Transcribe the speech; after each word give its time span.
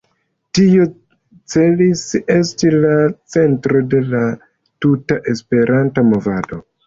Tio 0.59 0.85
celis 1.55 2.01
esti 2.37 2.71
la 2.85 2.95
centro 3.35 3.83
de 3.91 4.01
la 4.15 4.23
tuta 4.87 5.19
Esperanta 5.35 6.09
movado. 6.15 6.61